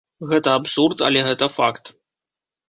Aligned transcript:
Гэта 0.29 0.49
абсурд, 0.59 1.03
але 1.09 1.23
гэта 1.29 1.51
факт. 1.59 1.93